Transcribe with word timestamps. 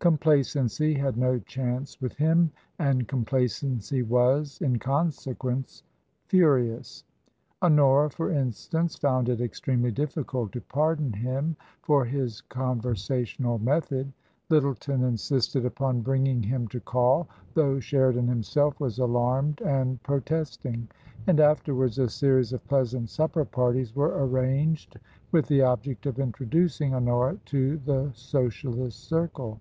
Complacency 0.00 0.94
had 0.94 1.18
no 1.18 1.38
chance 1.40 2.00
with 2.00 2.14
him, 2.14 2.50
and 2.78 3.06
complacency 3.06 4.02
was, 4.02 4.58
in 4.62 4.78
consequence, 4.78 5.82
furious. 6.26 7.04
Honora, 7.60 8.08
for 8.08 8.30
instance, 8.32 8.96
found 8.96 9.28
it 9.28 9.42
extremely 9.42 9.90
difficult 9.90 10.52
to 10.52 10.62
pardon 10.62 11.12
him 11.12 11.54
for 11.82 12.06
his 12.06 12.40
conversational 12.40 13.58
method. 13.58 14.10
Lyttleton 14.48 15.00
TRANSITION. 15.00 15.02
167 15.02 15.08
insisted 15.12 15.66
upon 15.66 16.00
bringing 16.00 16.42
him 16.44 16.66
to 16.68 16.80
call, 16.80 17.28
though 17.52 17.78
Sheridan 17.78 18.26
him 18.28 18.42
self 18.42 18.80
was 18.80 18.98
alarmed 18.98 19.60
and 19.60 20.02
protesting; 20.02 20.88
and 21.26 21.40
afterwards 21.40 21.98
a 21.98 22.08
series 22.08 22.54
of 22.54 22.66
pleasant 22.66 23.10
supper 23.10 23.44
parties 23.44 23.94
were 23.94 24.24
arranged 24.26 24.98
with 25.30 25.46
the 25.48 25.60
object 25.60 26.06
of 26.06 26.18
introducing 26.18 26.94
Honora 26.94 27.36
to 27.48 27.76
the 27.76 28.10
Socialist 28.14 29.00
circle. 29.04 29.60